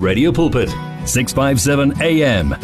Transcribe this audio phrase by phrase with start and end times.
[0.00, 0.70] Radio Pulpit,
[1.04, 2.54] 657 AM.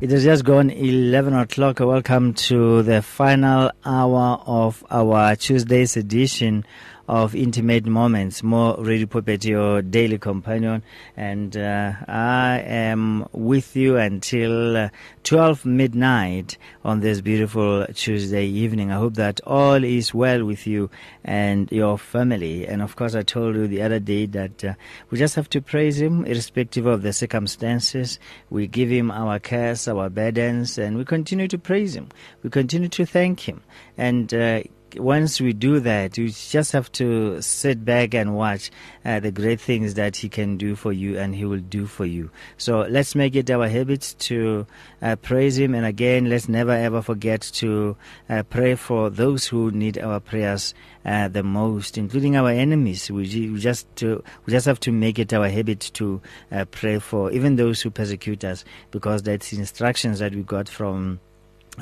[0.00, 1.78] It has just gone 11 o'clock.
[1.78, 6.64] Welcome to the final hour of our Tuesday's edition
[7.08, 10.82] of Intimate Moments, more Radio Pulpit, your daily companion.
[11.16, 14.88] And uh, I am with you until uh,
[15.24, 18.92] 12 midnight on this beautiful Tuesday evening.
[18.92, 20.90] I hope that all is well with you
[21.24, 22.66] and your family.
[22.66, 24.74] And of course, I told you the other day that uh,
[25.10, 28.18] we just have to praise Him irrespective of the circumstances.
[28.50, 32.08] We give Him our cares, our burdens, and we continue to praise Him.
[32.42, 33.62] We continue to thank Him.
[33.96, 34.62] And uh,
[34.96, 38.70] once we do that, you just have to sit back and watch
[39.04, 42.06] uh, the great things that He can do for you and He will do for
[42.06, 42.30] you.
[42.56, 44.66] So let's make it our habit to
[45.02, 45.74] uh, praise Him.
[45.74, 47.96] And again, let's never ever forget to
[48.28, 50.74] uh, pray for those who need our prayers
[51.04, 53.10] uh, the most, including our enemies.
[53.10, 53.26] We,
[53.58, 56.20] just to, we just have to make it our habit to
[56.52, 61.20] uh, pray for even those who persecute us, because that's instructions that we got from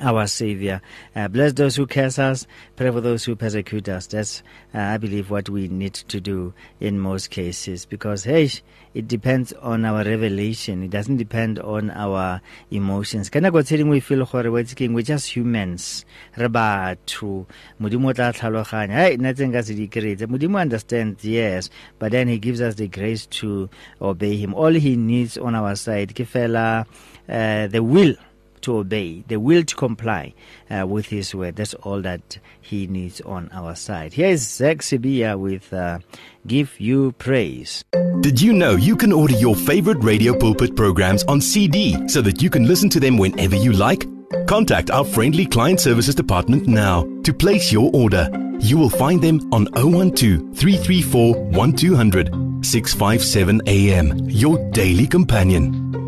[0.00, 0.80] our Savior.
[1.14, 4.06] Uh, bless those who curse us, pray for those who persecute us.
[4.06, 4.42] That's,
[4.74, 8.50] uh, I believe, what we need to do in most cases because, hey,
[8.94, 10.82] it depends on our revelation.
[10.82, 13.28] It doesn't depend on our emotions.
[13.28, 16.06] Ka nako tse we feel gore we're just humans.
[16.36, 17.46] Re batho.
[17.80, 18.92] Modimo tla tlhaloganya.
[18.92, 22.88] Hey, nna tse nka se di Modimo understands, yes, but then he gives us the
[22.88, 23.68] grace to
[24.00, 24.54] obey him.
[24.54, 26.26] All he needs on our side ke
[27.28, 28.14] uh, the will
[28.66, 30.34] to obey, the will to comply
[30.70, 31.56] uh, with His word.
[31.56, 34.12] That's all that He needs on our side.
[34.12, 36.00] Here is Zach Sibia with uh,
[36.46, 37.84] Give You Praise.
[38.20, 42.42] Did you know you can order your favorite radio pulpit programs on CD so that
[42.42, 44.04] you can listen to them whenever you like?
[44.46, 48.28] Contact our friendly client services department now to place your order.
[48.58, 56.05] You will find them on 012 334 1200 657 AM, your daily companion.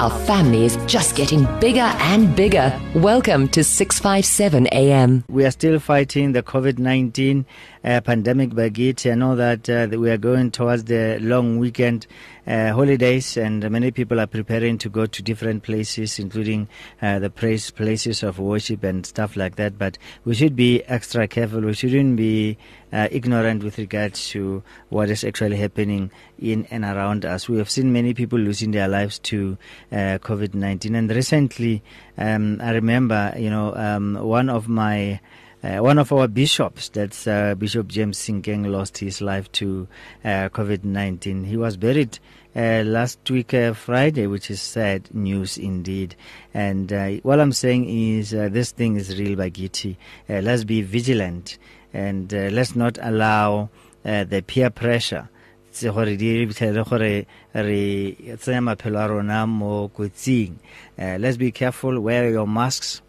[0.00, 2.72] Our family is just getting bigger and bigger.
[2.94, 5.24] Welcome to 657 AM.
[5.28, 7.44] We are still fighting the COVID 19
[7.84, 9.10] uh, pandemic Bagit.
[9.10, 12.06] I know that, uh, that we are going towards the long weekend
[12.46, 16.68] uh, holidays, and many people are preparing to go to different places, including
[17.00, 19.78] uh, the place, places of worship and stuff like that.
[19.78, 21.60] But we should be extra careful.
[21.60, 22.58] We shouldn't be
[22.92, 27.48] uh, ignorant with regards to what is actually happening in and around us.
[27.48, 29.56] We have seen many people losing their lives to
[29.92, 30.94] uh, COVID 19.
[30.94, 31.82] And recently,
[32.18, 35.20] um, I remember, you know, um, one of my
[35.62, 39.86] uh, one of our bishops, that's uh, Bishop James Sinkeng, lost his life to
[40.24, 41.44] uh, COVID 19.
[41.44, 42.18] He was buried
[42.56, 46.16] uh, last week, uh, Friday, which is sad news indeed.
[46.54, 49.96] And uh, what I'm saying is this thing is real by Giti.
[50.28, 51.58] let's be vigilant
[51.92, 53.68] and let's not allow
[54.02, 55.28] the peer pressure
[55.72, 60.56] gore di gore re tsenya maphelo a rona mo kotsing
[60.98, 63.02] let's be careful wear your masks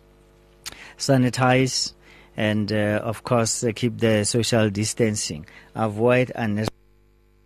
[0.97, 1.93] sanitize
[2.37, 5.45] and uh, of course uh, keep the social distancing.
[5.75, 6.70] Avoid unnecessary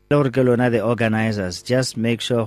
[0.08, 2.46] the organizers just make sure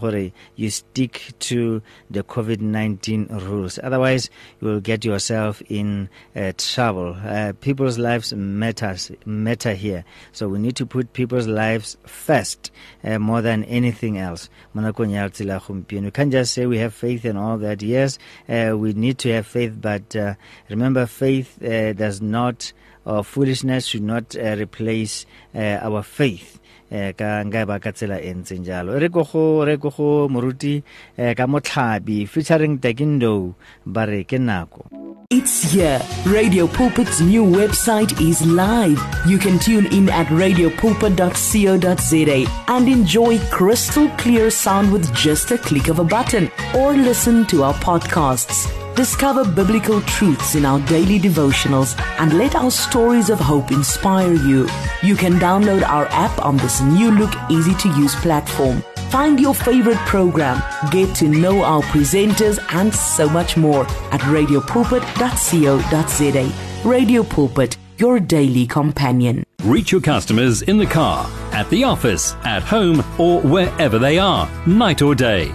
[0.54, 3.80] you stick to the COVID-19 rules.
[3.82, 4.30] Otherwise
[4.60, 7.16] you will get yourself in uh, trouble.
[7.20, 10.04] Uh, people's lives matters matter here.
[10.30, 12.70] So we need to put people's lives first
[13.02, 14.48] uh, more than anything else.
[14.72, 17.82] We can't just say we have faith and all that.
[17.82, 20.34] Yes uh, we need to have faith but uh,
[20.68, 22.72] remember faith uh, does not
[23.04, 26.57] or foolishness should not replace our faith
[26.90, 30.28] eh ka nka ba ka tsela e ntseng jalo re go go re go go
[30.28, 30.82] moruti
[31.16, 33.54] eh ka motlhabi featuring Tekindo
[33.84, 34.84] ba re ke nako
[35.30, 36.00] It's here.
[36.24, 38.98] Radio Pulpit's new website is live.
[39.26, 45.88] You can tune in at radiopulpit.co.za and enjoy crystal clear sound with just a click
[45.88, 48.66] of a button or listen to our podcasts.
[48.98, 54.66] Discover biblical truths in our daily devotionals and let our stories of hope inspire you.
[55.04, 58.82] You can download our app on this new look, easy to use platform.
[59.10, 66.88] Find your favorite program, get to know our presenters, and so much more at radiopulpit.co.za.
[66.88, 69.44] Radio Pulpit, your daily companion.
[69.62, 74.50] Reach your customers in the car, at the office, at home, or wherever they are,
[74.66, 75.54] night or day.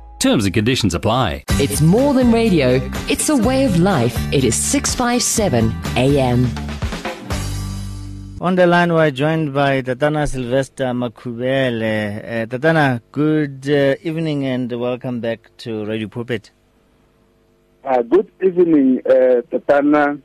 [0.21, 1.43] Terms and conditions apply.
[1.53, 2.79] It's more than radio,
[3.09, 4.15] it's a way of life.
[4.31, 6.45] It is 657 AM.
[8.39, 12.19] On the line, we're joined by Tatana Sylvester Makhuvhele.
[12.19, 16.51] Uh, Tatana, good uh, evening and welcome back to Radio Pulpit.
[17.83, 20.21] Uh, good evening, uh, Tatana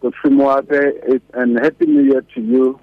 [0.00, 2.80] Kofimwabe, and Happy New Year to you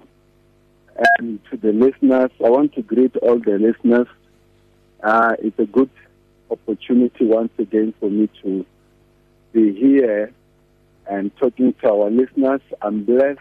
[1.18, 2.30] and to the listeners.
[2.38, 4.06] I want to greet all the listeners.
[5.02, 5.90] Uh, it's a good
[6.52, 8.64] opportunity once again for me to
[9.52, 10.32] be here
[11.06, 12.60] and talking to our listeners.
[12.80, 13.40] I'm blessed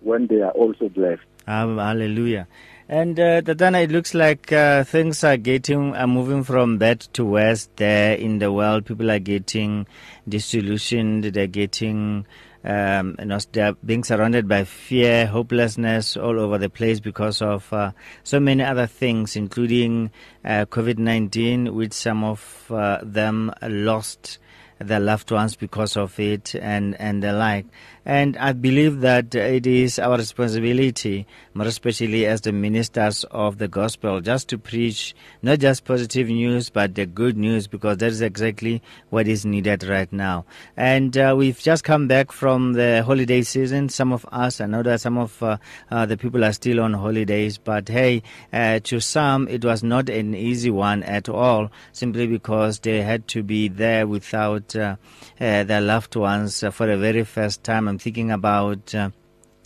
[0.00, 1.22] when they are also blessed.
[1.46, 2.46] Um, hallelujah.
[2.90, 7.24] And uh, Tatana, it looks like uh, things are getting are moving from bad to
[7.24, 8.86] worse there in the world.
[8.86, 9.86] People are getting
[10.26, 11.24] disillusioned.
[11.24, 12.26] They're getting
[12.64, 17.72] um, you know, they're being surrounded by fear, hopelessness all over the place because of
[17.72, 17.92] uh,
[18.24, 20.10] so many other things, including
[20.44, 24.38] uh, COVID 19, which some of uh, them lost
[24.80, 27.66] their loved ones because of it and, and the like.
[28.08, 33.68] And I believe that it is our responsibility, more especially as the ministers of the
[33.68, 38.22] gospel, just to preach not just positive news, but the good news, because that is
[38.22, 40.46] exactly what is needed right now.
[40.74, 43.90] And uh, we've just come back from the holiday season.
[43.90, 45.58] Some of us, I know that some of uh,
[45.90, 48.22] uh, the people are still on holidays, but hey,
[48.54, 53.28] uh, to some, it was not an easy one at all, simply because they had
[53.28, 54.96] to be there without uh,
[55.38, 57.86] uh, their loved ones for the very first time.
[57.86, 59.10] I'm thinking about uh,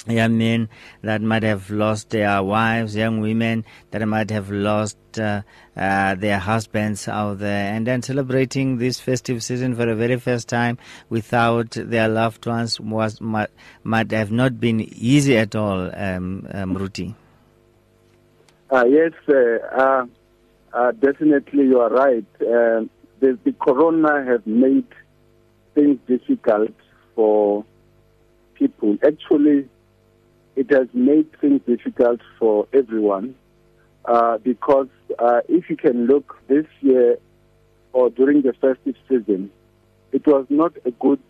[0.08, 0.68] young men
[1.02, 5.42] that might have lost their wives, young women that might have lost uh,
[5.76, 10.48] uh, their husbands out there, and then celebrating this festive season for the very first
[10.48, 13.50] time without their loved ones was might,
[13.84, 17.14] might have not been easy at all, um, um, Ruti.
[18.70, 20.06] Uh, yes, uh,
[20.72, 22.26] uh, definitely you are right.
[22.40, 22.88] Uh,
[23.20, 24.86] the, the corona has made
[25.74, 26.72] things difficult
[27.14, 27.64] for
[28.62, 28.96] people.
[29.04, 29.68] Actually,
[30.54, 33.34] it has made things difficult for everyone
[34.04, 34.88] uh, because
[35.18, 37.18] uh, if you can look this year
[37.92, 39.50] or during the festive season,
[40.12, 41.22] it was not a good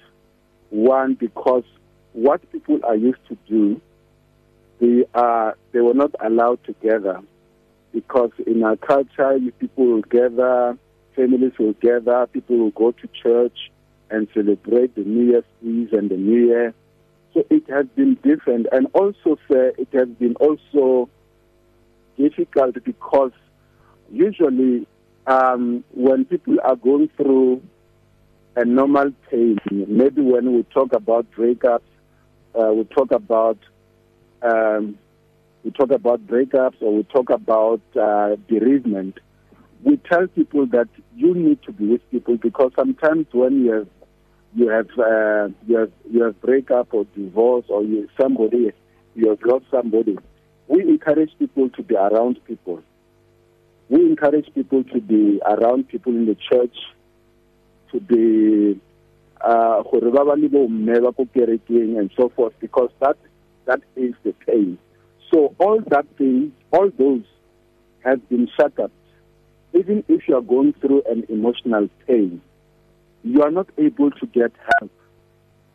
[0.71, 1.65] one because
[2.13, 3.81] what people are used to do,
[4.81, 7.21] they are they were not allowed to gather
[7.93, 10.77] because in our culture, people will gather,
[11.15, 13.71] families will gather, people will go to church
[14.11, 16.75] and celebrate the New Year's Eve and the New Year.
[17.35, 21.09] So it has been different, and also, sir, it has been also
[22.19, 23.33] difficult because
[24.11, 24.87] usually
[25.27, 27.63] um, when people are going through
[28.57, 31.81] a normal pain, maybe when we talk about breakups,
[32.55, 33.57] uh, we talk about
[34.43, 34.99] um,
[35.65, 39.19] we talk about breakups or we talk about uh, bereavement.
[39.85, 43.89] We tell people that you need to be with people because sometimes when you have
[44.55, 48.73] you have uh, you have you have breakup or divorce or you somebody
[49.15, 50.19] you have lost somebody.
[50.69, 52.83] We encourage people to be around people.
[53.89, 56.75] We encourage people to be around people in the church,
[57.93, 58.81] to be
[59.41, 59.83] uh,
[61.99, 63.17] and so forth, because that
[63.67, 64.79] that is the pain.
[65.33, 67.25] So all that things, all those
[68.05, 68.91] have been shut up.
[69.75, 72.41] Even if you are going through an emotional pain,
[73.25, 74.91] you are not able to get help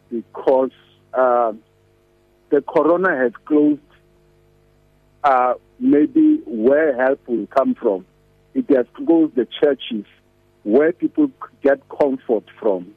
[0.10, 0.72] because
[1.13, 1.54] uh,
[2.50, 3.82] the corona has closed
[5.24, 8.06] uh, maybe where help will come from.
[8.54, 10.06] It has closed the churches
[10.63, 11.30] where people
[11.62, 12.94] get comfort from.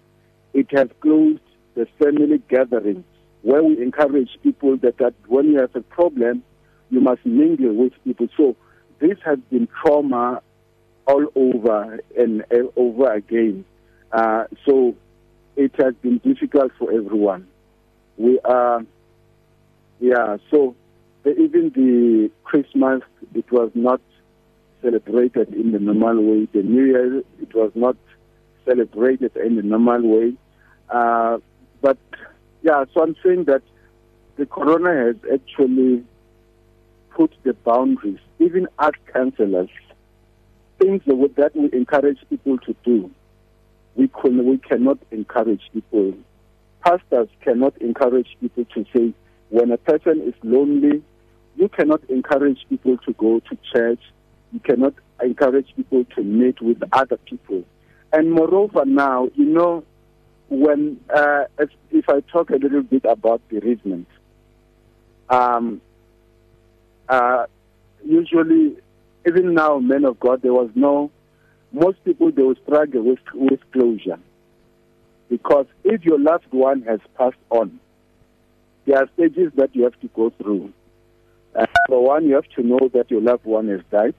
[0.52, 1.40] It has closed
[1.74, 3.04] the family gatherings
[3.42, 6.42] where we encourage people that, that when you have a problem,
[6.90, 8.28] you must mingle with people.
[8.36, 8.56] So
[8.98, 10.42] this has been trauma
[11.06, 12.44] all over and
[12.76, 13.64] over again.
[14.12, 14.96] Uh, so
[15.56, 17.46] it has been difficult for everyone.
[18.16, 18.84] We are,
[20.00, 20.74] yeah, so
[21.22, 23.02] the, even the Christmas,
[23.34, 24.00] it was not
[24.82, 26.48] celebrated in the normal way.
[26.52, 27.96] The New Year, it was not
[28.64, 30.34] celebrated in the normal way.
[30.88, 31.38] Uh,
[31.80, 31.98] but
[32.62, 33.62] yeah, so I'm saying that
[34.36, 36.04] the corona has actually
[37.10, 39.70] put the boundaries, even art counselors,
[40.78, 43.10] things that we encourage people to do
[44.00, 46.14] we, can, we cannot encourage people.
[46.80, 49.12] Pastors cannot encourage people to say,
[49.50, 51.02] when a person is lonely,
[51.56, 54.00] you cannot encourage people to go to church.
[54.52, 57.62] You cannot encourage people to meet with other people.
[58.10, 59.84] And moreover, now, you know,
[60.48, 64.08] when uh, if, if I talk a little bit about bereavement,
[65.28, 65.82] um,
[67.08, 67.44] uh,
[68.04, 68.76] usually,
[69.26, 71.10] even now, men of God, there was no.
[71.72, 74.18] Most people they will struggle with with closure,
[75.28, 77.78] because if your loved one has passed on,
[78.86, 80.72] there are stages that you have to go through.
[81.54, 84.14] Uh, number one, you have to know that your loved one has died.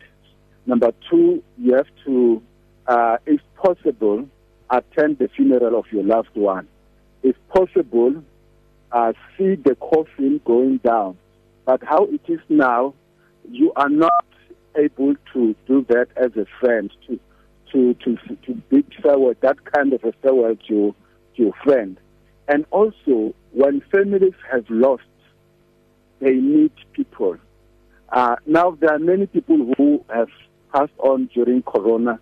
[0.65, 2.41] Number two, you have to,
[2.87, 4.27] uh, if possible,
[4.69, 6.67] attend the funeral of your loved one.
[7.23, 8.23] If possible,
[8.91, 11.17] uh, see the coffin going down.
[11.65, 12.93] But how it is now,
[13.49, 14.25] you are not
[14.75, 17.19] able to do that as a friend, to
[17.71, 20.95] to to to bid farewell, that kind of a farewell to,
[21.35, 21.97] to your friend.
[22.47, 25.03] And also, when families have lost,
[26.19, 27.37] they need people.
[28.09, 30.29] Uh, now, there are many people who have
[30.73, 32.19] passed on during Corona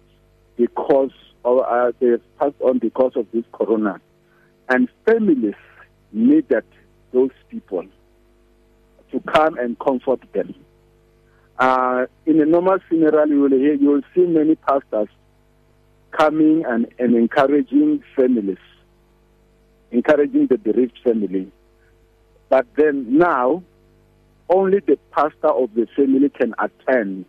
[0.56, 1.12] because
[1.44, 4.00] or uh, they have passed on because of this Corona,
[4.68, 5.56] and families
[6.12, 6.65] needed
[7.12, 7.86] those people
[9.12, 10.53] to come and comfort them.
[11.58, 15.10] Uh, in a normal funeral, you will hear, you will see many pastors
[16.12, 18.58] coming and, and encouraging families,
[19.92, 21.51] encouraging the bereaved family.
[22.50, 23.63] But then now,
[24.50, 27.25] only the pastor of the family can attend,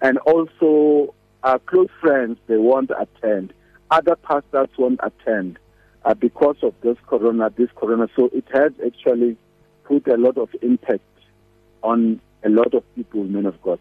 [0.00, 3.52] and also our close friends they won't attend.
[3.90, 5.58] Other pastors won't attend
[6.04, 7.50] uh, because of this corona.
[7.56, 9.36] This corona, so it has actually
[9.84, 11.02] put a lot of impact
[11.82, 13.80] on a lot of people, men of God.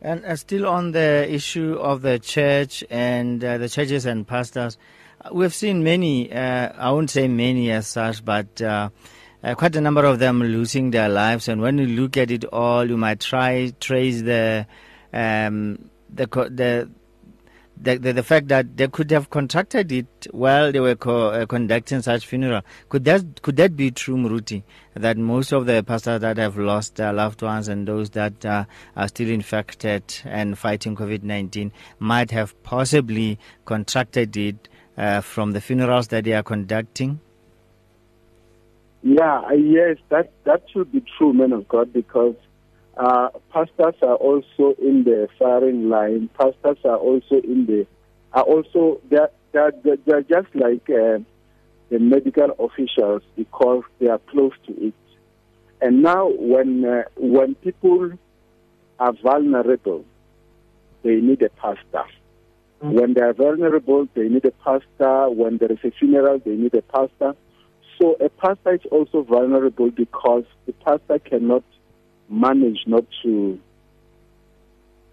[0.00, 4.78] And uh, still on the issue of the church and uh, the churches and pastors,
[5.32, 8.90] we've seen many, uh, I won't say many as such, but uh,
[9.42, 11.48] uh, quite a number of them losing their lives.
[11.48, 14.66] And when you look at it all, you might try trace the
[15.12, 16.90] um, the the
[17.80, 21.46] the, the, the, fact that they could have contracted it while they were co- uh,
[21.46, 22.62] conducting such funeral.
[22.88, 24.62] Could that could that be true, Muruti?
[24.94, 28.64] That most of the pastors that have lost their loved ones and those that uh,
[28.96, 35.60] are still infected and fighting COVID nineteen might have possibly contracted it uh, from the
[35.60, 37.20] funerals that they are conducting.
[39.02, 42.34] Yeah, yes, that that should be true, man of God, because
[42.98, 46.28] uh, pastors are also in the firing line.
[46.38, 47.86] Pastors are also in the
[48.32, 49.72] are also they're they're,
[50.04, 51.18] they're just like uh,
[51.90, 54.94] the medical officials because they are close to it.
[55.80, 58.12] And now, when uh, when people
[58.98, 60.04] are vulnerable,
[61.04, 62.04] they need a pastor.
[62.82, 62.92] Mm-hmm.
[62.92, 65.30] When they are vulnerable, they need a pastor.
[65.30, 67.36] When there is a funeral, they need a pastor.
[68.00, 71.64] So a pastor is also vulnerable because the pastor cannot
[72.28, 73.58] manage not to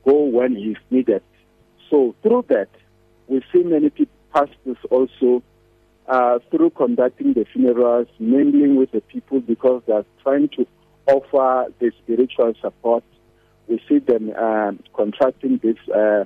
[0.05, 1.23] go when he's needed.
[1.89, 2.69] So through that,
[3.27, 5.41] we see many people, pastors also,
[6.07, 10.67] uh, through conducting the funerals, mingling with the people because they're trying to
[11.07, 13.03] offer the spiritual support.
[13.67, 16.25] We see them uh, contracting this uh,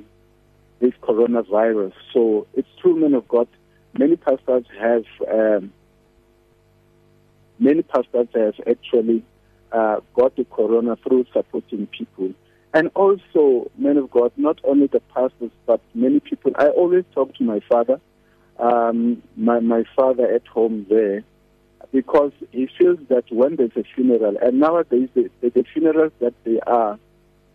[0.79, 1.93] this coronavirus.
[2.13, 3.47] So it's true, men of God.
[3.97, 5.71] Many pastors have um,
[7.59, 9.23] many pastors have actually
[9.71, 12.33] uh, got the corona through supporting people.
[12.73, 16.51] And also, men of God, not only the pastors, but many people.
[16.55, 17.99] I always talk to my father,
[18.59, 21.23] um, my, my father at home there,
[21.91, 26.33] because he feels that when there's a funeral, and nowadays the, the, the funerals that
[26.43, 26.99] they are,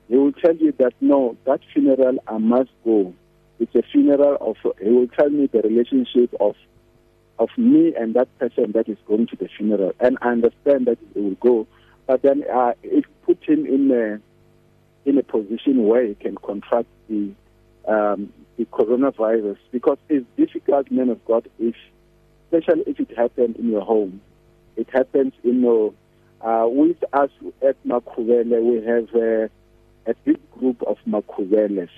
[0.09, 3.14] he will tell you that no, that funeral I must go.
[3.61, 6.56] It's a funeral of, he will tell me the relationship of
[7.38, 9.92] of me and that person that is going to the funeral.
[10.00, 11.66] And I understand that he will go
[12.06, 14.20] but then uh, it put him in a
[15.08, 17.32] in a position where he can contract the
[17.87, 21.75] um, the coronavirus because it's difficult, man of God, if
[22.52, 24.20] especially if it happens in your home.
[24.76, 25.94] It happens in your
[26.40, 27.30] uh, with us
[27.66, 29.49] at Makhuvhele, we have a,
[30.06, 31.88] a big group of Makhuvheles.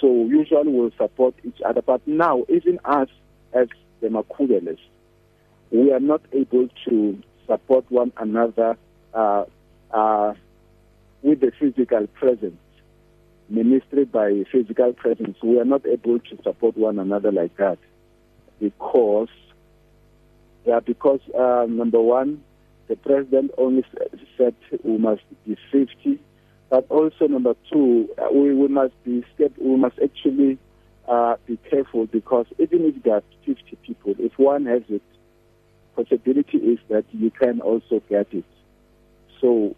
[0.00, 1.82] So usually we'll support each other.
[1.82, 3.08] But now, even us
[3.52, 3.66] as
[4.00, 4.78] the Makhuvheles,
[5.72, 8.78] we are not able to support one another
[9.14, 9.44] uh,
[9.92, 10.34] uh,
[11.22, 12.60] with the physical presence,
[13.48, 17.78] ministered by physical presence, we are not able to support one another like that
[18.60, 19.28] because,
[20.64, 22.42] yeah, because uh, number one,
[22.88, 23.84] the president only
[24.36, 26.18] said we must be 50,
[26.68, 29.24] but also number two, uh, we, we must be
[29.58, 30.58] we must actually
[31.08, 35.02] uh, be careful because even if there are 50 people, if one has it,
[35.96, 38.44] possibility is that you can also get it.
[39.40, 39.76] So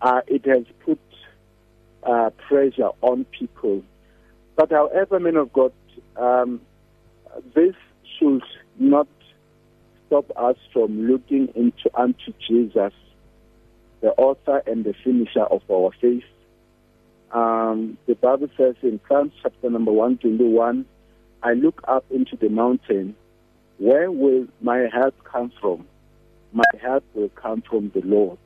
[0.00, 0.98] uh, it has put
[2.02, 3.82] uh, pressure on people.
[4.56, 5.72] But however, men of God,
[6.16, 6.60] um,
[7.54, 7.74] this
[8.18, 8.42] should
[8.78, 9.08] not
[10.06, 12.92] stop us from looking into unto Jesus,
[14.00, 16.22] the author and the finisher of our faith.
[17.32, 20.86] Um, the Bible says in Psalms chapter number 121,
[21.42, 23.16] I look up into the mountain.
[23.78, 25.86] Where will my help come from?
[26.52, 28.38] My help will come from the Lord.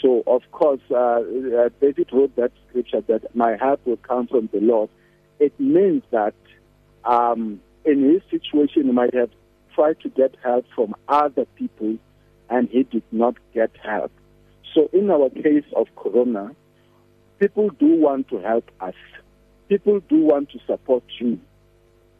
[0.00, 4.48] So, of course, uh, uh, David wrote that scripture that my help will come from
[4.52, 4.90] the Lord.
[5.40, 6.34] It means that
[7.04, 9.30] um, in his situation, he might have
[9.74, 11.96] tried to get help from other people
[12.50, 14.12] and he did not get help.
[14.74, 16.54] So, in our case of Corona,
[17.38, 18.94] people do want to help us.
[19.68, 21.40] People do want to support you,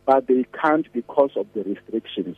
[0.04, 2.36] but they can't because of the restrictions.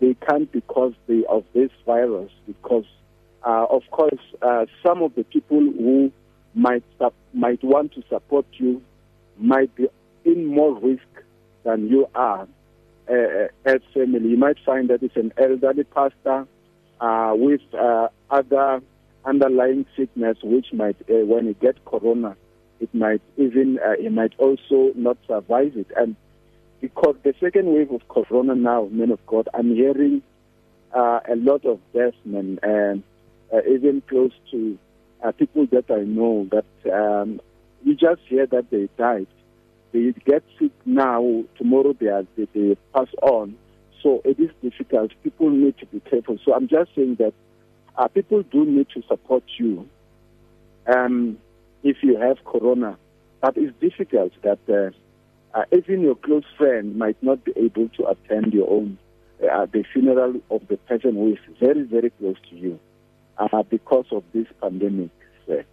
[0.00, 2.84] They can't because they, of this virus, because
[3.44, 6.10] uh, of course, uh, some of the people who
[6.54, 6.84] might
[7.32, 8.82] might want to support you
[9.36, 9.88] might be
[10.24, 11.02] in more risk
[11.64, 12.46] than you are
[13.08, 14.30] uh, as family.
[14.30, 16.46] You might find that it's an elderly pastor
[17.00, 18.80] uh, with uh, other
[19.24, 22.36] underlying sickness, which might, uh, when you get corona,
[22.80, 25.88] it might even it might also not survive it.
[25.96, 26.16] And
[26.80, 30.22] because the second wave of corona now, men of God, I'm hearing
[30.92, 33.13] a lot of deaths, man, and uh,
[33.68, 34.78] even close to
[35.24, 37.40] uh, people that I know that um,
[37.82, 39.26] you just hear that they died.
[39.92, 43.56] They get sick now, tomorrow they, are, they, they pass on.
[44.02, 45.12] So it is difficult.
[45.22, 46.38] People need to be careful.
[46.44, 47.32] So I'm just saying that
[47.96, 49.88] uh, people do need to support you
[50.92, 51.38] um,
[51.82, 52.98] if you have corona.
[53.40, 58.06] But it's difficult that uh, uh, even your close friend might not be able to
[58.08, 58.98] attend your own
[59.42, 62.78] uh, the funeral of the person who is very, very close to you
[63.38, 65.10] uh, because of this pandemic.
[65.46, 65.64] Sir.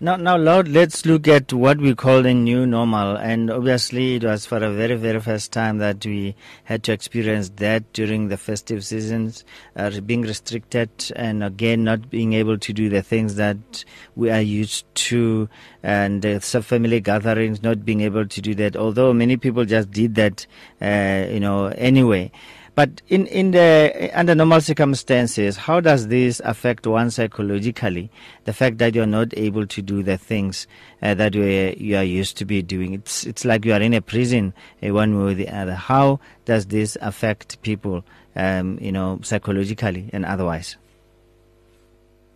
[0.00, 3.16] Now, now, Lord, let's look at what we call the new normal.
[3.16, 7.48] And obviously, it was for a very, very first time that we had to experience
[7.56, 9.44] that during the festive seasons,
[9.74, 14.40] uh, being restricted and again not being able to do the things that we are
[14.40, 15.48] used to,
[15.82, 18.76] and uh, family gatherings not being able to do that.
[18.76, 20.46] Although many people just did that,
[20.80, 22.30] uh, you know, anyway.
[22.78, 28.08] But in, in the, under normal circumstances, how does this affect one psychologically?
[28.44, 30.68] The fact that you're not able to do the things
[31.02, 31.42] uh, that you,
[31.76, 32.94] you are used to be doing.
[32.94, 35.74] It's, it's like you are in a prison uh, one way or the other.
[35.74, 38.04] How does this affect people,
[38.36, 40.76] um, you know, psychologically and otherwise?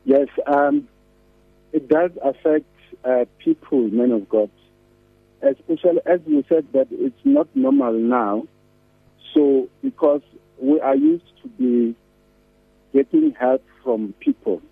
[0.04, 0.88] Yes, um,
[1.72, 2.66] it does affect
[3.04, 4.50] uh, people, men of God.
[5.40, 8.48] Especially as you said that it's not normal now
[9.34, 10.22] so, because
[10.58, 11.94] we are used to be
[12.92, 14.62] getting help from people,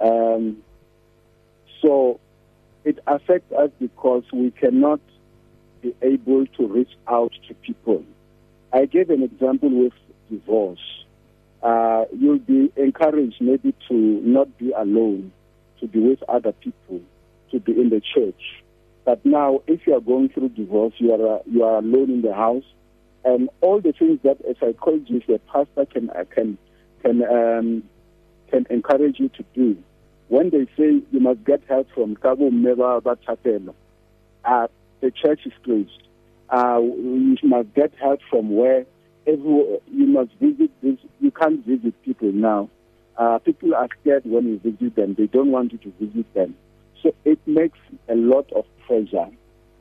[0.00, 0.62] um,
[1.82, 2.20] so
[2.84, 5.00] it affects us because we cannot
[5.82, 8.04] be able to reach out to people.
[8.72, 9.92] I gave an example with
[10.30, 11.04] divorce.
[11.62, 15.32] Uh, you'll be encouraged maybe to not be alone,
[15.80, 17.00] to be with other people,
[17.50, 18.62] to be in the church.
[19.04, 22.34] But now, if you are going through divorce, you are you are alone in the
[22.34, 22.64] house
[23.24, 26.58] and all the things that a psychologist, a pastor can uh, can
[27.02, 27.82] can um,
[28.50, 29.76] can encourage you to do.
[30.28, 33.74] When they say you must get help from Kabo Meva Chapel,
[34.44, 34.68] uh,
[35.00, 36.02] the church is closed.
[36.48, 38.86] Uh, you must get help from where
[39.26, 40.98] every, you must visit this.
[41.20, 42.70] You can't visit people now.
[43.16, 45.14] Uh, people are scared when you visit them.
[45.14, 46.56] They don't want you to visit them.
[47.02, 47.78] So it makes
[48.08, 49.28] a lot of pressure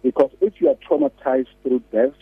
[0.04, 2.14] because if you are traumatized through death,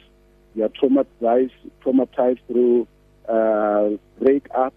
[0.57, 1.51] you are traumatized,
[1.85, 2.87] traumatized through
[3.29, 3.89] uh,
[4.19, 4.73] breakup,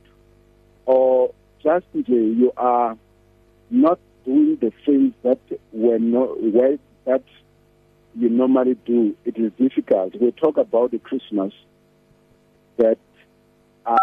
[0.85, 2.99] or just you are
[3.71, 5.39] not doing the things that
[5.73, 7.25] were where, that
[8.15, 9.17] you normally do.
[9.25, 10.21] It is difficult.
[10.21, 11.55] We talk about the Christmas
[12.77, 12.99] that
[13.87, 13.97] uh,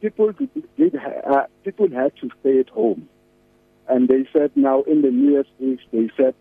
[0.00, 0.32] people
[0.76, 3.08] did, uh, people had to stay at home,
[3.88, 6.34] and they said now in the New Year's Eve they said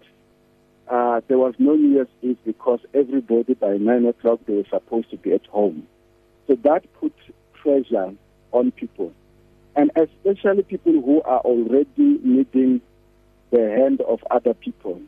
[0.92, 5.10] uh, there was no New Year's Eve because everybody by 9 o'clock they were supposed
[5.12, 5.88] to be at home.
[6.48, 7.14] So that put
[7.54, 8.14] pressure
[8.52, 9.14] on people.
[9.74, 12.82] And especially people who are already needing
[13.52, 15.02] the hand of other people.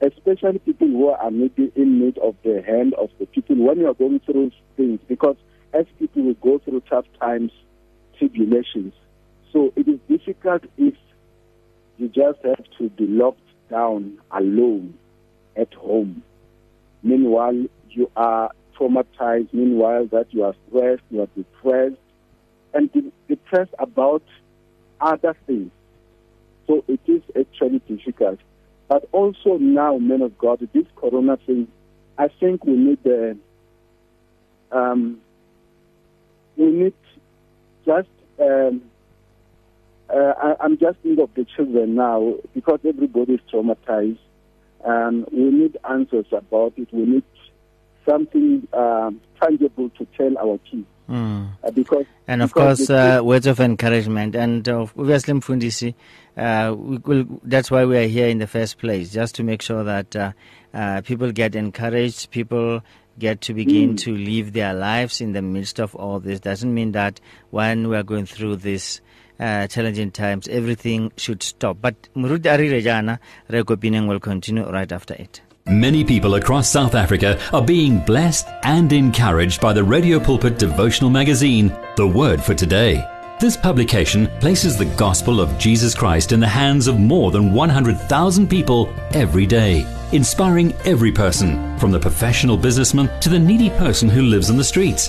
[0.00, 3.86] Especially people who are maybe in need of the hand of the people when you
[3.86, 4.98] are going through things.
[5.06, 5.36] Because
[5.72, 7.52] as people will go through tough times,
[8.18, 8.92] tribulations.
[9.52, 10.94] So it is difficult if
[11.98, 13.38] you just have to be locked
[13.70, 14.98] down alone
[15.56, 16.22] at home.
[17.02, 21.96] Meanwhile, you are traumatized, meanwhile that you are stressed, you are depressed,
[22.72, 24.22] and de- depressed about
[25.00, 25.70] other things.
[26.66, 28.40] So it is actually difficult.
[28.88, 31.68] But also now, men of God, this corona thing,
[32.18, 33.36] I think we need the,
[34.72, 35.20] um,
[36.56, 36.94] we need
[37.84, 38.08] just,
[38.40, 38.82] um,
[40.10, 44.18] uh, I, am just thinking of the children now because everybody is traumatized.
[44.84, 46.88] Um, we need answers about it.
[46.92, 47.24] We need
[48.08, 50.86] something um, tangible to tell our kids.
[51.08, 51.48] Mm.
[51.62, 55.94] Uh, because and of because course uh, words of encouragement and uh, obviously mfundisi
[56.38, 59.60] uh, we will, that's why we are here in the first place just to make
[59.60, 60.32] sure that uh,
[60.72, 62.80] uh, people get encouraged people
[63.18, 63.98] get to begin Mm.
[63.98, 67.20] to live their lives in the midst of all this doesn't mean that
[67.50, 69.02] when we are going through this
[69.40, 73.20] uh, challenging times everything should stop but Muruti Arire Jana
[73.50, 78.92] Rekopineng will continue right after it Many people across South Africa are being blessed and
[78.92, 83.02] encouraged by the Radio Pulpit devotional magazine, The Word for Today.
[83.40, 88.46] This publication places the gospel of Jesus Christ in the hands of more than 100,000
[88.48, 94.22] people every day, inspiring every person, from the professional businessman to the needy person who
[94.22, 95.08] lives on the streets.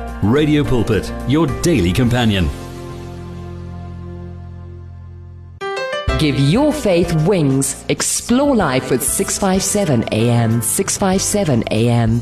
[0.23, 2.47] Radio Pulpit, your daily companion.
[6.19, 7.83] Give your faith wings.
[7.89, 10.61] Explore life with 657 AM.
[10.61, 12.21] 657 AM.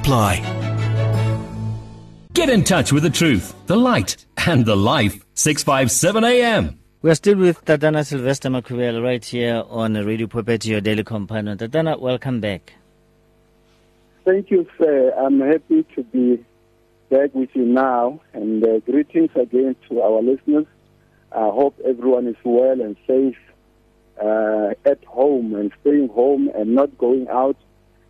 [0.00, 0.40] apply.
[2.32, 5.24] Get in touch with the truth, the light, and the life.
[5.34, 6.78] 657 AM.
[7.02, 11.58] We are still with Tatana Sylvester Makhuvhele right here on Radio Pulpit, your daily companion.
[11.58, 12.74] Tatana, welcome back.
[14.24, 15.12] Thank you, sir.
[15.18, 16.44] I'm happy to be
[17.10, 20.66] back with you now, and uh, greetings again to our listeners.
[21.32, 23.38] I hope everyone is well and safe
[24.22, 27.56] uh, at home and staying home and not going out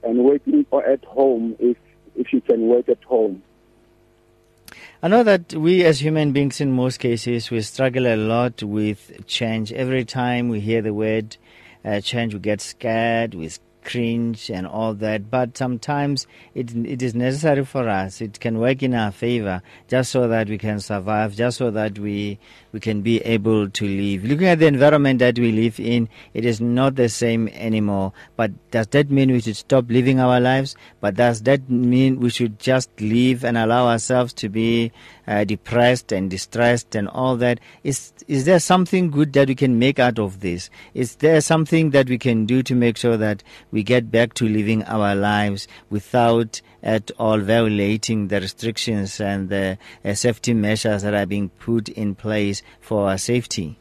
[0.02, 1.76] and working or at home if
[2.16, 3.42] if you can work at home.
[5.02, 9.26] I know that we as human beings, in most cases, we struggle a lot with
[9.26, 9.72] change.
[9.72, 11.38] Every time we hear the word
[11.84, 13.50] uh, change, we get scared, we
[13.82, 15.30] cringe, and all that.
[15.30, 18.20] But sometimes it, it is necessary for us.
[18.20, 21.98] It can work in our favor just so that we can survive, just so that
[21.98, 22.38] we
[22.72, 24.24] we can be able to live.
[24.24, 28.12] Looking at the environment that we live in, it is not the same anymore.
[28.36, 30.76] But does that mean we should stop living our lives?
[31.00, 34.92] But does that mean we should just live and allow ourselves to be
[35.26, 37.60] uh, depressed and distressed and all that?
[37.84, 40.70] Is is there something good that we can make out of this?
[40.94, 44.48] Is there something that we can do to make sure that we get back to
[44.48, 51.14] living our lives without at all violating the restrictions and the uh, safety measures that
[51.14, 53.76] are being put in place for our safety?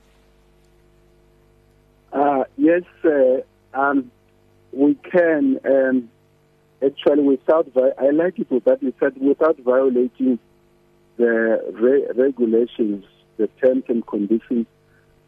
[2.11, 3.41] Uh, yes, uh,
[3.73, 4.11] um,
[4.71, 6.09] we can um,
[6.83, 7.67] actually without.
[7.99, 10.39] I like it that you said without violating
[11.17, 13.05] the re- regulations,
[13.37, 14.65] the terms and conditions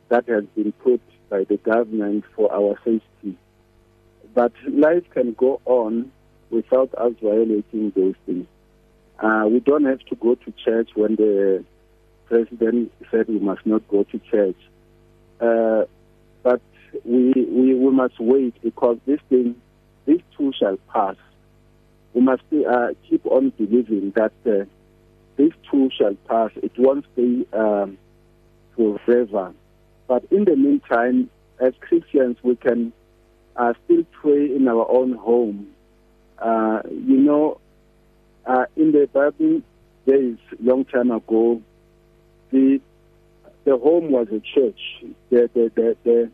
[0.10, 3.38] that has been put by the government for our safety.
[4.34, 6.12] But life can go on
[6.52, 8.48] without us violating those things.
[9.20, 11.64] Uh, we don't have to go to church when the
[12.26, 14.56] president said we must not go to church.
[15.40, 15.84] Uh,
[16.44, 16.62] but
[17.06, 19.56] we, we, we must wait because this thing,
[20.06, 21.16] this too shall pass.
[22.14, 24.66] We must uh, keep on believing that uh,
[25.38, 26.52] this too shall pass.
[26.62, 27.98] It won't stay um,
[28.76, 29.54] forever.
[30.08, 32.92] But in the meantime, as Christians, we can
[33.56, 35.68] uh, still pray in our own home.
[36.42, 37.60] Uh, you know,
[38.46, 39.62] uh, in the Bible
[40.08, 41.62] days, long time ago,
[42.52, 42.82] the
[43.64, 44.80] the home was a church.
[45.30, 46.32] The the, the, the,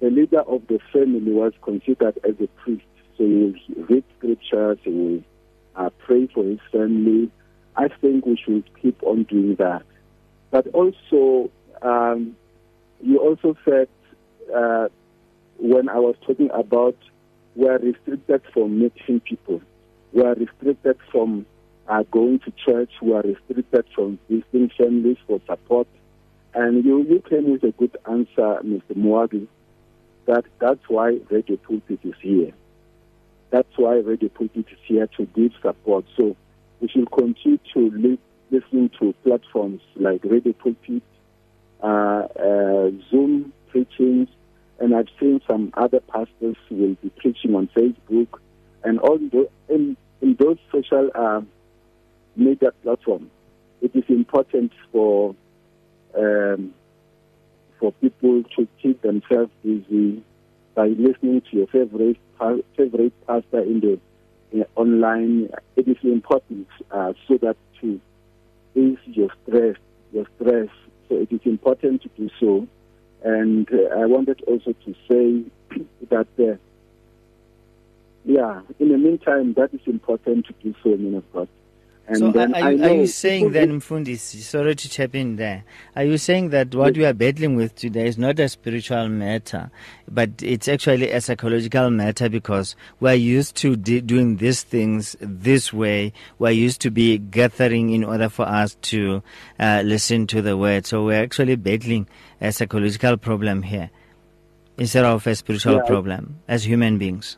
[0.00, 2.84] the leader of the family was considered as a priest.
[3.16, 3.54] So he
[3.88, 5.24] read scriptures, he
[5.74, 7.30] uh, pray for his family.
[7.74, 9.82] I think we should keep on doing that.
[10.50, 12.36] But also, um,
[13.00, 13.88] you also said
[14.54, 14.88] uh,
[15.58, 16.96] when I was talking about
[17.58, 19.60] we are restricted from meeting people,
[20.12, 21.44] we are restricted from
[21.88, 25.88] uh, going to church, we are restricted from visiting families for support.
[26.54, 28.94] And you, you came with a good answer, Mr.
[28.96, 29.48] Moabi,
[30.26, 32.52] that that's why Radio Pulpit is here.
[33.50, 36.04] That's why Radio Pulpit is here to give support.
[36.16, 36.36] So
[36.80, 38.18] we should continue to li-
[38.52, 41.02] listen to platforms like Radio Pulpit,
[41.82, 44.28] uh, uh, Zoom preachings,
[44.78, 48.28] and I've seen some other pastors who will be preaching on Facebook
[48.84, 51.40] and all the, in, in those social uh,
[52.36, 53.30] media platforms.
[53.80, 55.34] It is important for
[56.16, 56.74] um,
[57.78, 60.22] for people to keep themselves busy
[60.74, 62.18] by listening to your favorite
[62.76, 64.00] favorite pastor in the
[64.52, 65.50] in online.
[65.76, 68.00] It is important uh, so that to
[68.74, 69.76] ease your stress,
[70.12, 70.68] your stress.
[71.08, 72.66] So it is important to do so.
[73.22, 75.44] And uh, I wanted also to say
[76.10, 76.56] that, uh,
[78.24, 81.48] yeah, in the meantime, that is important to do so, men of God.
[82.08, 85.62] And so are, are, you, are you saying then, Mfundisi, sorry to chip in there,
[85.94, 89.70] are you saying that what we are battling with today is not a spiritual matter,
[90.10, 95.70] but it's actually a psychological matter because we're used to de- doing these things this
[95.70, 96.14] way.
[96.38, 99.22] We're used to be gathering in order for us to
[99.60, 100.86] uh, listen to the word.
[100.86, 102.08] So we're actually battling
[102.40, 103.90] a psychological problem here
[104.78, 107.36] instead of a spiritual yeah, problem as human beings.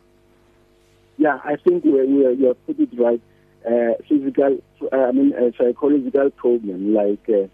[1.18, 3.20] Yeah, I think we we you have put it right
[3.66, 4.58] uh, physical,
[4.92, 6.94] uh, I mean, a psychological problem.
[6.94, 7.48] Like uh,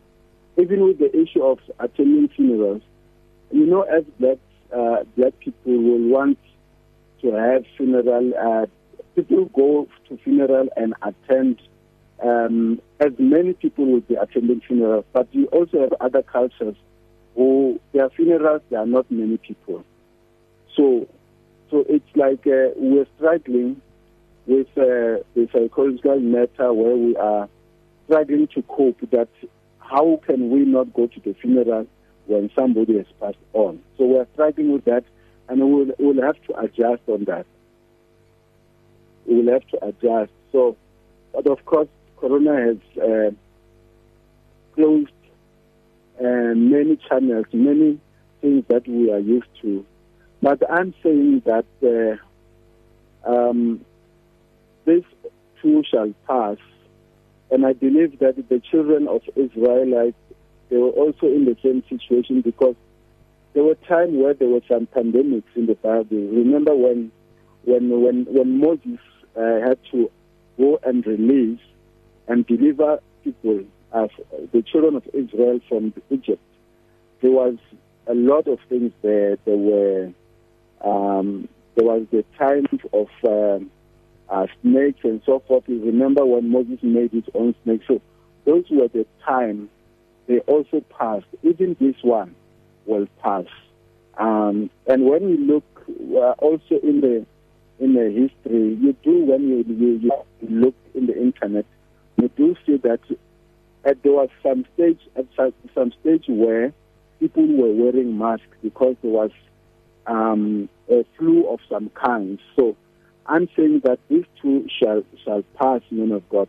[0.60, 2.82] even with the issue of attending funerals,
[3.50, 4.38] you know, as black
[4.74, 6.38] uh, black people will want
[7.22, 8.32] to have funeral.
[8.34, 8.66] Uh,
[9.14, 11.60] people go to funeral and attend.
[12.22, 16.76] Um, as many people will be attending funerals, but you also have other cultures
[17.34, 19.84] who their funerals there are not many people.
[20.74, 21.06] So,
[21.70, 23.82] so it's like uh, we're struggling
[24.46, 27.48] with uh, the psychological matter where we are
[28.06, 29.28] struggling to cope that
[29.78, 31.86] how can we not go to the funeral
[32.26, 33.80] when somebody has passed on.
[33.96, 35.04] So we are struggling with that
[35.48, 37.46] and we'll, we'll have to adjust on that.
[39.26, 40.32] We will have to adjust.
[40.52, 40.76] So,
[41.32, 43.30] but of course, Corona has uh,
[44.74, 45.10] closed
[46.18, 47.98] uh, many channels, many
[48.40, 49.84] things that we are used to.
[50.42, 51.66] But I'm saying that
[53.26, 53.84] uh, um,
[54.86, 55.04] this
[55.60, 56.56] too shall pass.
[57.50, 60.16] And I believe that the children of Israelites,
[60.70, 62.74] they were also in the same situation because
[63.52, 66.16] there were times where there were some pandemics in the Bible.
[66.16, 67.12] Remember when,
[67.64, 68.98] when, when, when Moses
[69.36, 70.10] uh, had to
[70.58, 71.60] go and release
[72.26, 74.10] and deliver people, as
[74.52, 76.42] the children of Israel from Egypt,
[77.20, 77.56] there was
[78.06, 79.36] a lot of things there.
[79.44, 80.12] There were
[80.84, 83.70] um, there was the time of um,
[84.28, 85.64] uh, snakes and so forth.
[85.66, 87.82] You remember when Moses made his own snake.
[87.86, 88.00] So
[88.44, 89.68] those were the times
[90.26, 91.26] they also passed.
[91.42, 92.34] Even this one
[92.86, 93.46] will pass.
[94.18, 97.26] Um, and when you look uh, also in the
[97.78, 99.98] in the history, you do when you, you,
[100.40, 101.66] you look in the internet,
[102.16, 103.00] you do see that
[103.84, 105.26] uh, there was some stage at
[105.74, 106.72] some stage where
[107.20, 109.30] people were wearing masks because there was
[110.06, 112.38] um, a flu of some kind.
[112.56, 112.76] So
[113.28, 116.48] I'm saying that these two shall shall pass, men of God.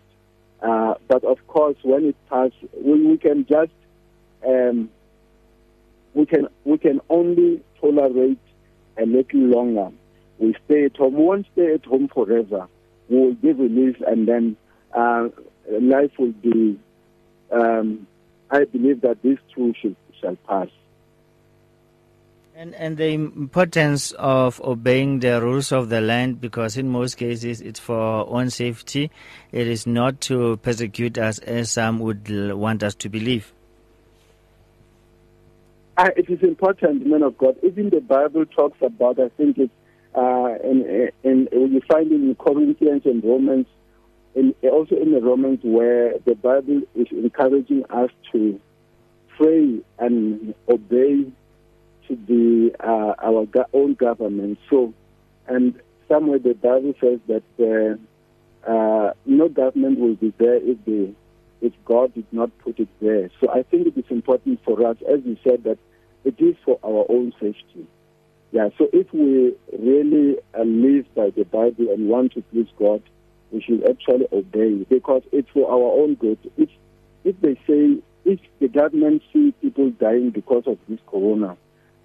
[0.61, 3.71] Uh, but of course, when it passes, we, we can just
[4.45, 4.89] um,
[6.13, 8.39] we can we can only tolerate
[8.97, 9.91] a little longer.
[10.39, 11.15] We stay at home.
[11.15, 12.67] We won't stay at home forever.
[13.09, 14.57] We will be released, and then
[14.93, 15.29] uh,
[15.69, 16.79] life will be.
[17.51, 18.07] Um,
[18.49, 20.69] I believe that these two should, shall pass.
[22.59, 27.61] And, and the importance of obeying the rules of the land, because in most cases
[27.61, 29.11] it's for our own safety.
[29.51, 33.53] It is not to persecute us as some would want us to believe.
[35.97, 37.57] Uh, it is important, men of God.
[37.61, 39.73] Even the Bible talks about, I think it's,
[40.15, 43.67] uh, in, in, you find in Corinthians and Romans,
[44.35, 48.59] and also in the Romans, where the Bible is encouraging us to
[49.37, 51.31] pray and obey
[52.07, 54.59] to be uh, our go- own government.
[54.69, 54.93] So,
[55.47, 61.13] and somewhere the Bible says that uh, uh, no government will be there if the
[61.61, 63.29] if God did not put it there.
[63.41, 65.79] So I think it is important for us, as you said, that
[66.23, 67.87] it is for our own safety.
[68.51, 68.69] Yeah.
[68.77, 73.01] So if we really uh, live by the Bible and want to please God,
[73.51, 76.37] we should actually obey because it's for our own good.
[76.57, 76.69] If
[77.23, 81.57] if they say if the government see people dying because of this corona,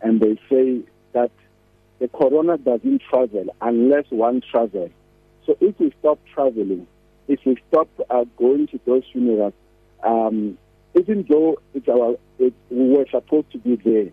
[0.03, 0.81] and they say
[1.13, 1.31] that
[1.99, 4.91] the corona doesn't travel unless one travels.
[5.47, 6.87] So if we stop traveling,
[7.29, 9.55] if we stop uh, going to those funerals,
[10.03, 10.59] um,
[10.95, 14.13] even though it's our, it, we were supposed to be there,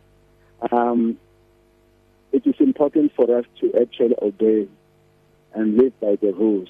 [0.71, 1.17] um,
[2.31, 4.67] it is important for us to actually obey
[5.53, 6.69] and live by the rules.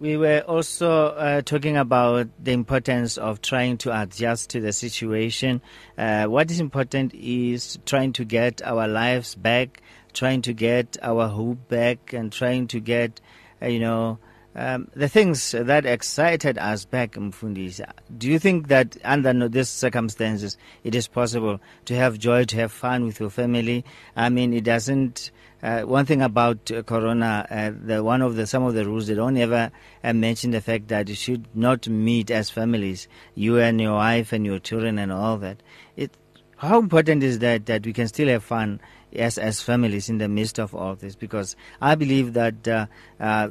[0.00, 5.60] We were also uh, talking about the importance of trying to adjust to the situation.
[5.96, 9.82] Uh, what is important is trying to get our lives back,
[10.12, 13.20] trying to get our hope back, and trying to get,
[13.60, 14.20] uh, you know,
[14.54, 17.84] um, the things that excited us back, Mfundisi.
[18.16, 22.70] Do you think that under these circumstances, it is possible to have joy, to have
[22.70, 23.84] fun with your family?
[24.14, 25.32] I mean, it doesn't
[25.62, 29.08] uh, one thing about uh, Corona, uh, the one of the some of the rules
[29.08, 29.72] they don't ever
[30.04, 34.32] uh, mention the fact that you should not meet as families, you and your wife
[34.32, 35.60] and your children and all that.
[35.96, 36.16] It,
[36.56, 38.80] how important is that that we can still have fun
[39.12, 41.16] as as families in the midst of all this?
[41.16, 42.86] Because I believe that uh,
[43.18, 43.48] uh,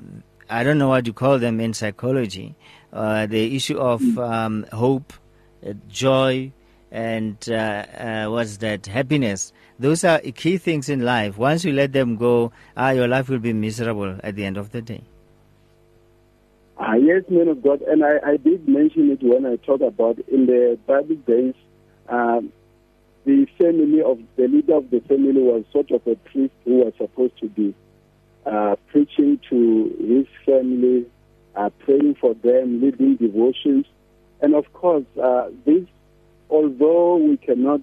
[0.50, 2.56] I don't know what you call them in psychology,
[2.92, 5.12] the issue of um, hope,
[5.90, 6.54] joy,
[6.90, 7.36] and
[8.32, 11.38] what's that happiness those are key things in life.
[11.38, 14.72] Once you let them go, ah, your life will be miserable at the end of
[14.72, 15.02] the day.
[16.80, 20.20] Ah, yes, man of God, and I, I did mention it when I talked about
[20.28, 21.56] in the Bible days.
[22.08, 22.52] Um,
[23.26, 26.94] the family of the leader of the family was sort of a priest who was
[26.98, 27.76] supposed to be
[28.46, 31.06] uh, preaching to his family,
[31.56, 33.86] uh, praying for them, leading devotions,
[34.42, 35.86] and of course, uh, this,
[36.50, 37.82] although we cannot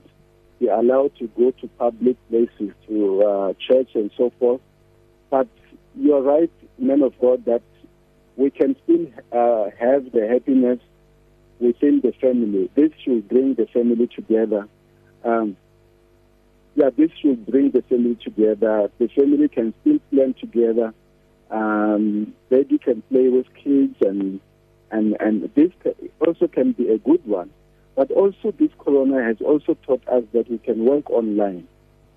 [0.59, 4.61] be allowed to go to public places, to uh, church and so forth.
[5.31, 5.49] But
[5.97, 7.63] you're right, men of God, that
[8.37, 10.81] we can still uh, have the happiness
[11.61, 12.71] within the family.
[12.75, 14.69] This should bring the family together.
[15.25, 15.57] Um,
[16.75, 18.91] yeah, this should bring the family together.
[18.99, 20.93] The family can still plan together.
[21.51, 24.41] Um, baby can play with kids, and
[24.91, 25.71] and and this
[26.21, 27.51] also can be a good one.
[27.97, 31.69] But also this corona has also taught us that we can work online.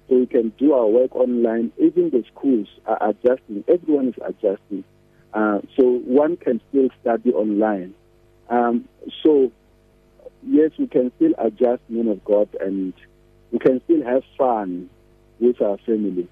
[0.09, 1.71] So we can do our work online.
[1.77, 3.63] Even the schools are adjusting.
[3.67, 4.83] Everyone is adjusting.
[5.33, 7.93] Uh, so one can still study online.
[8.49, 8.87] Um,
[9.23, 9.51] so
[10.43, 12.93] yes, we can still adjust, men of God, and
[13.51, 14.89] we can still have fun
[15.39, 16.27] with our families.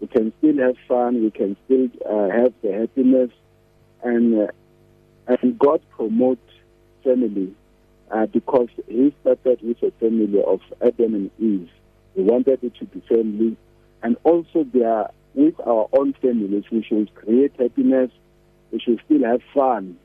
[0.00, 1.22] We can still have fun.
[1.22, 3.30] We can still uh, have the happiness,
[4.02, 6.38] and uh, and God promote
[7.02, 7.54] family
[8.10, 11.70] uh, because he started with a family of Adam and Eve.
[12.14, 13.56] He wanted it to be family.
[14.02, 18.10] And also there, with our own families, we should create happiness.
[18.72, 19.98] We should still have fun,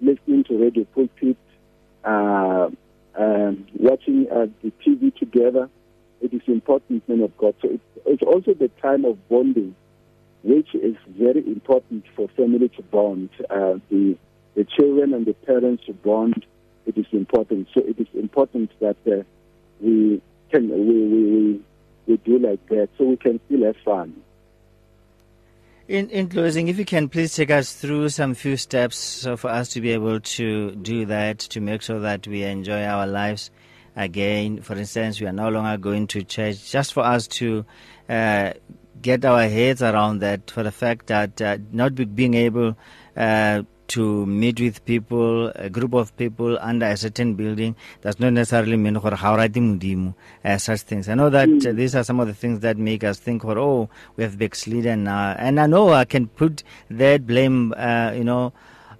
[0.00, 1.36] listening to radio pulpit,
[2.04, 2.70] uh,
[3.16, 5.68] um, watching uh, the TV together.
[6.20, 7.54] It is important, men of God.
[7.62, 9.74] So it's, it's also the time of bonding,
[10.42, 13.30] which is very important for family to bond.
[13.50, 14.16] Uh, the
[14.54, 16.46] the children and the parents to bond
[16.86, 17.68] it is important.
[17.74, 19.22] So it is important that uh,
[19.80, 20.20] we
[20.50, 21.60] can we, we
[22.06, 24.14] we do like that, so we can still have fun.
[25.86, 29.48] In, in closing, if you can please take us through some few steps so for
[29.50, 33.50] us to be able to do that, to make sure that we enjoy our lives
[33.94, 34.62] again.
[34.62, 37.66] For instance, we are no longer going to church, just for us to
[38.08, 38.54] uh,
[39.02, 42.76] get our heads around that, for the fact that uh, not being able
[43.14, 48.32] uh, to meet with people, a group of people under a certain building does not
[48.32, 51.08] necessarily mean for uh, such things.
[51.08, 51.66] I know that mm.
[51.66, 54.38] uh, these are some of the things that make us think, for, oh, we have
[54.38, 55.32] backslidden now.
[55.38, 58.52] And I know I can put that blame, uh, you know,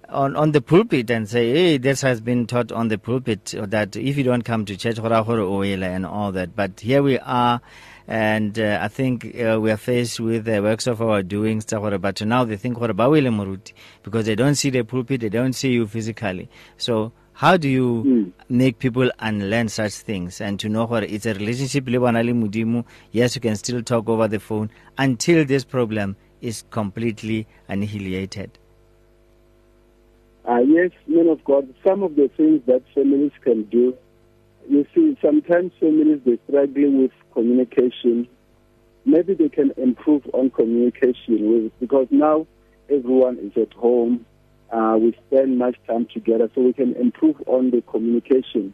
[0.09, 3.95] on, on the pulpit and say, hey, this has been taught on the pulpit that
[3.95, 6.55] if you don't come to church, and all that.
[6.55, 7.61] But here we are
[8.07, 12.21] and uh, I think uh, we are faced with the works of our doings but
[12.21, 13.73] now they think what about William Muruti?
[14.03, 18.03] because they don't see the pulpit they don't see you physically so how do you
[18.05, 18.31] mm.
[18.47, 21.85] make people unlearn such things and to know what it's a relationship
[23.11, 28.57] yes you can still talk over the phone until this problem is completely annihilated
[30.47, 33.97] uh, yes men of god some of the things that families can do
[34.69, 38.27] you see, sometimes families they struggling with communication.
[39.05, 42.47] Maybe they can improve on communication with because now
[42.89, 44.25] everyone is at home.
[44.71, 48.73] Uh, we spend much time together, so we can improve on the communication,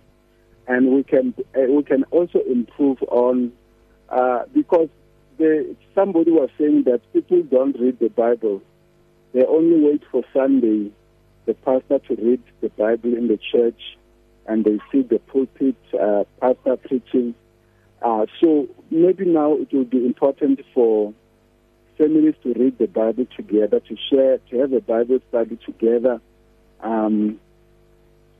[0.67, 3.51] and we can uh, we can also improve on
[4.09, 4.89] uh, because
[5.37, 8.61] the, somebody was saying that people don't read the Bible.
[9.33, 10.91] They only wait for Sunday,
[11.45, 13.97] the pastor to read the Bible in the church,
[14.51, 17.33] and they see the pulpit uh, pastor preaching.
[18.01, 21.13] Uh, so maybe now it will be important for
[21.97, 26.19] families to read the Bible together, to share, to have a Bible study together.
[26.81, 27.39] Um,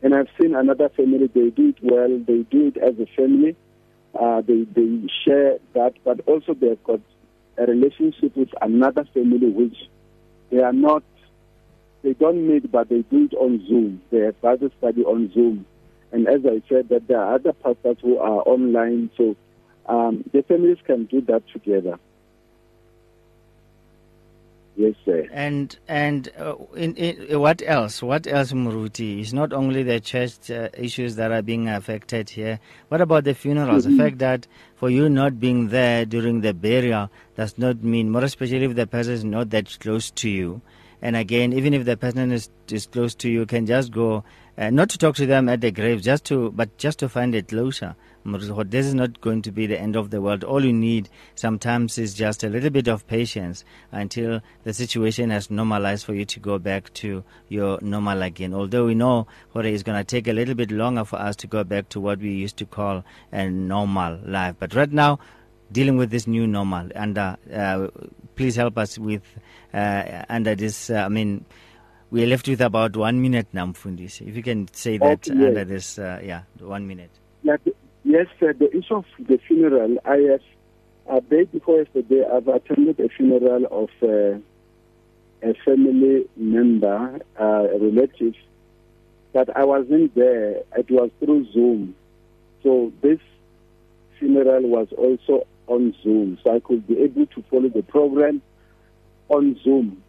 [0.02, 3.56] and I've seen another family, they do it well, they do it as a family.
[4.20, 7.00] Uh, they, they share that, but also they've got
[7.58, 9.78] a relationship with another family which
[10.50, 11.04] they are not,
[12.04, 14.02] they don't meet, but they do it on Zoom.
[14.12, 15.66] They have Bible study on Zoom.
[16.12, 19.36] And as I said, that there are other pastors who are online, so
[19.86, 21.98] um, the families can do that together.
[24.78, 25.28] Yes, sir.
[25.32, 28.02] And and uh, in, in, what else?
[28.02, 29.20] What else, Muruti?
[29.20, 32.60] It's not only the church uh, issues that are being affected here.
[32.88, 33.86] What about the funerals?
[33.86, 33.98] Mm-hmm.
[33.98, 38.24] The fact that for you not being there during the burial does not mean, more
[38.24, 40.62] especially if the person is not that close to you.
[41.02, 44.24] And again, even if the person is, is close to you, can just go,
[44.62, 47.34] uh, not to talk to them at the grave, just to, but just to find
[47.34, 47.96] a closure.
[48.24, 50.44] This is not going to be the end of the world.
[50.44, 55.50] All you need sometimes is just a little bit of patience until the situation has
[55.50, 58.54] normalized for you to go back to your normal again.
[58.54, 61.48] Although we know what is going to take a little bit longer for us to
[61.48, 64.58] go back to what we used to call a normal life.
[64.60, 65.18] But right now,
[65.72, 67.88] dealing with this new normal, and uh, uh,
[68.36, 69.24] please help us with
[69.74, 70.92] uh, under this.
[70.92, 71.46] Uh, I mean,
[72.12, 74.28] we are left with about one minute now, Mfundisi.
[74.28, 75.48] If you can say that Okay, yes.
[75.48, 77.10] under this, uh, yeah, one minute.
[77.44, 77.62] Like,
[78.04, 80.42] yes, sir, the issue of the funeral, I have,
[81.08, 84.40] a day before yesterday, I've attended a funeral of uh,
[85.42, 88.36] a family member, uh, a relative,
[89.34, 90.62] but I wasn't there.
[90.78, 91.96] It was through Zoom.
[92.62, 93.20] So this
[94.20, 98.42] funeral was also on Zoom, so I could be able to follow the program
[99.30, 100.04] on Zoom,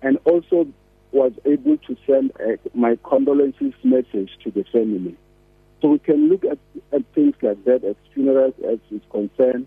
[0.00, 0.68] and also
[1.12, 5.16] was able to send uh, my condolences message to the family.
[5.80, 6.58] So we can look at,
[6.92, 9.66] at things like that as funerals as is concerned.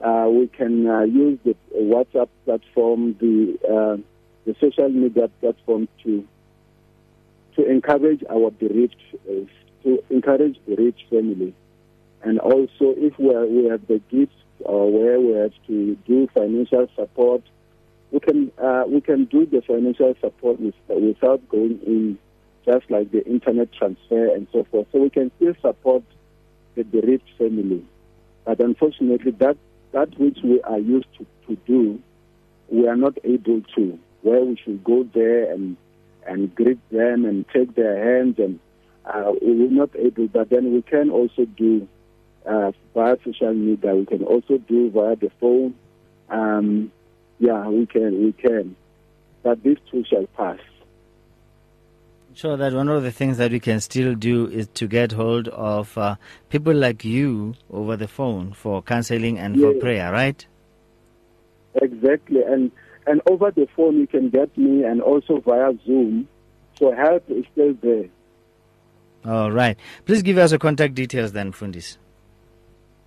[0.00, 3.96] Uh, we can uh, use the WhatsApp platform, the uh,
[4.46, 6.26] the social media platform to
[7.56, 8.96] to encourage our bereaved,
[9.28, 9.44] uh,
[9.82, 11.54] to encourage bereaved family,
[12.22, 16.26] and also if we are, we have the gifts or where we have to do
[16.32, 17.42] financial support,
[18.10, 22.18] we can uh, we can do the financial support without going in
[22.64, 24.86] just like the internet transfer and so forth.
[24.92, 26.02] So we can still support
[26.74, 27.84] the bereaved family.
[28.44, 29.56] But unfortunately, that,
[29.92, 32.00] that which we are used to, to do,
[32.68, 35.76] we are not able to, where we should go there and,
[36.26, 38.58] and greet them and take their hands, and
[39.04, 40.28] uh, we will not able.
[40.28, 41.88] But then we can also do
[42.46, 43.94] uh, via social media.
[43.94, 45.74] We can also do via the phone.
[46.28, 46.92] Um,
[47.40, 48.76] yeah, we can, we can.
[49.42, 50.58] But this too shall pass.
[52.34, 55.48] Sure, that one of the things that we can still do is to get hold
[55.48, 56.14] of uh,
[56.48, 60.46] people like you over the phone for counseling and for prayer, right?
[61.82, 62.70] Exactly, and
[63.06, 66.28] and over the phone you can get me, and also via Zoom.
[66.78, 68.08] So help is still there.
[69.24, 69.76] All right.
[70.06, 71.98] Please give us your contact details then, Fundis.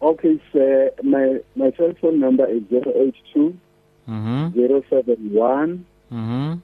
[0.02, 3.58] Okay, so my my cell phone number is zero eight two.
[4.08, 5.86] Zero seven one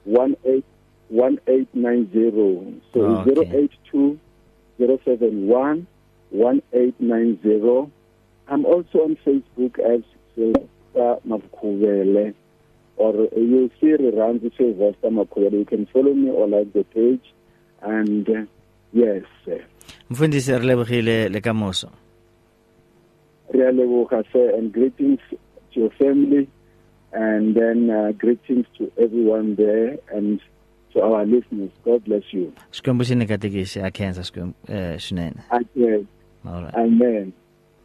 [0.04, 0.64] one eight
[1.08, 2.72] one eight nine zero.
[2.92, 4.18] So zero eight two
[4.78, 5.86] zero seven one
[6.30, 7.90] one eight nine zero.
[8.48, 10.02] I'm also on Facebook as
[10.34, 12.34] Sylvester Makhuvhele,
[12.96, 15.52] or you see around Sylvester Makhuvhele.
[15.60, 17.32] You can follow me or like the page,
[17.82, 18.44] and uh,
[18.92, 19.22] yes.
[20.10, 21.90] Mfundisi re lebogile le kamoso.
[23.52, 24.24] Re a leboga,
[24.58, 25.20] and greetings
[25.72, 26.48] to your family,
[27.12, 30.40] and then uh, greetings to everyone there and
[30.92, 31.70] to our listeners.
[31.84, 32.52] God bless you.
[32.72, 35.40] Xikwembu xi nyika tikisi a khensa swinene.
[35.50, 36.08] Amen.
[36.46, 36.74] All right.
[36.74, 37.32] Amen.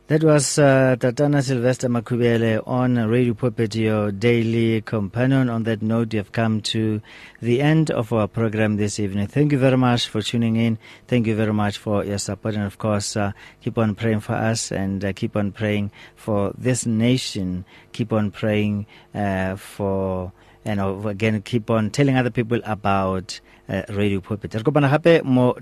[0.08, 5.50] That was uh, Tatana Sylvester Makhuvhele on Radio Pulpit, your daily companion.
[5.50, 7.02] On that note, you have come to
[7.42, 9.26] the end of our program this evening.
[9.26, 10.78] Thank you very much for tuning in.
[11.08, 12.54] Thank you very much for your support.
[12.54, 13.32] And of course, uh,
[13.62, 17.66] keep on praying for us and uh, keep on praying for this nation.
[17.92, 18.86] Keep on praying
[19.16, 20.32] uh, for,
[20.64, 25.56] and again, keep on telling other people about uh, Radio gape mo.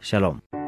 [0.00, 0.67] Shalom.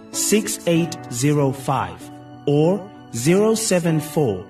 [0.11, 2.11] 6805
[2.45, 4.45] or 074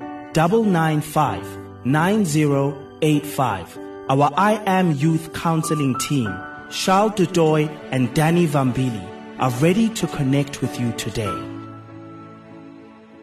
[1.84, 3.78] 9085.
[4.10, 6.34] Our I Am Youth Counseling team,
[6.70, 9.08] Charles Dudoy and Danny Vambili,
[9.40, 11.34] are ready to connect with you today.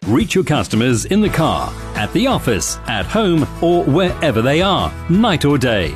[0.05, 4.91] Reach your customers in the car, at the office, at home, or wherever they are,
[5.09, 5.95] night or day.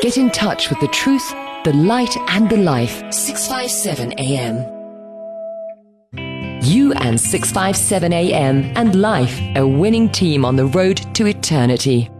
[0.00, 1.28] Get in touch with the truth,
[1.64, 3.02] the light, and the life.
[3.12, 4.64] 657 AM.
[6.62, 12.10] You and 657 AM and life, a winning team on the road to eternity.